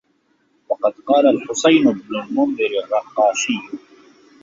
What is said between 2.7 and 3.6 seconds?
الرَّقَاشِيُّ